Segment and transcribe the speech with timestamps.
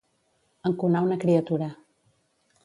[0.69, 1.69] Enconar una criatura.